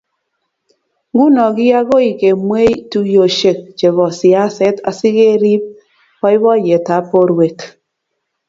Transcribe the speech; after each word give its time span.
nguno 1.11 1.43
koagoi 1.57 2.09
kemweei 2.19 2.73
tuiyoshek 2.91 3.59
chebo 3.77 4.05
siaset 4.19 4.77
asikeriip 4.89 5.63
boiboiyetab 6.19 7.03
borwek 7.11 7.59